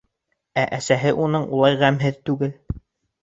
Ә 0.61 0.63
әсәһе 0.77 1.11
уның 1.25 1.45
улай 1.57 1.77
ғәмһеҙ 1.83 2.17
түгел. 2.31 2.57